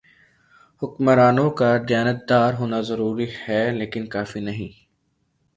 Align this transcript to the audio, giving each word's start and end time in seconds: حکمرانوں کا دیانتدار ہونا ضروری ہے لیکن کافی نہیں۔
حکمرانوں 0.81 1.49
کا 1.59 1.69
دیانتدار 1.89 2.53
ہونا 2.53 2.79
ضروری 2.89 3.27
ہے 3.41 3.61
لیکن 3.71 4.03
کافی 4.07 4.39
نہیں۔ 4.39 4.71